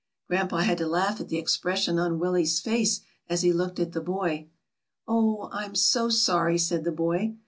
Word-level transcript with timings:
Grandpa 0.27 0.61
had 0.61 0.79
to 0.79 0.87
laugh 0.87 1.21
at 1.21 1.27
the 1.29 1.37
expression 1.37 1.99
on 1.99 2.17
Willie's 2.17 2.59
face, 2.59 3.01
as 3.29 3.43
he 3.43 3.53
looked 3.53 3.77
at 3.79 3.91
the 3.91 4.01
leg. 4.01 4.49
"Oh! 5.07 5.47
I'm 5.51 5.75
so 5.75 6.09
sorry," 6.09 6.57
said 6.57 6.85
the 6.85 6.91
boy. 6.91 7.35